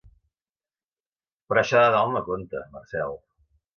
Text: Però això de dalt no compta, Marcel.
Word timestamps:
Però 1.49 1.63
això 1.63 1.83
de 1.83 1.91
dalt 1.97 2.15
no 2.17 2.25
compta, 2.31 2.67
Marcel. 2.79 3.19